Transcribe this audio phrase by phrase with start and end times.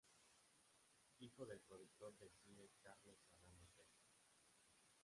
[1.19, 3.85] Hijo del productor de cine Carlos Serrano Tell.